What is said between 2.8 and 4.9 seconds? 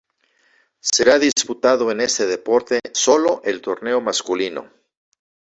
solo el torneo masculino.